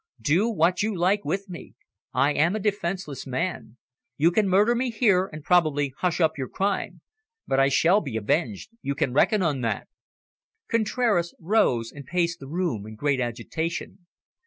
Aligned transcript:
Do 0.23 0.49
what 0.49 0.81
you 0.81 0.97
like 0.97 1.23
with 1.25 1.47
me. 1.47 1.75
I 2.11 2.33
am 2.33 2.55
a 2.55 2.59
defenceless 2.59 3.27
man. 3.27 3.77
You 4.17 4.31
can 4.31 4.49
murder 4.49 4.73
me 4.73 4.89
here, 4.89 5.27
and 5.31 5.43
probably 5.43 5.93
hush 5.99 6.19
up 6.19 6.39
your 6.39 6.49
crime. 6.49 7.01
But 7.45 7.59
I 7.59 7.69
shall 7.69 8.01
be 8.01 8.17
avenged 8.17 8.71
you 8.81 8.95
can 8.95 9.13
reckon 9.13 9.43
on 9.43 9.61
that." 9.61 9.87
Contraras 10.71 11.35
rose, 11.39 11.91
and 11.91 12.03
paced 12.07 12.39
the 12.39 12.47
room 12.47 12.87
in 12.87 12.95
great 12.95 13.19
agitation. 13.19 14.07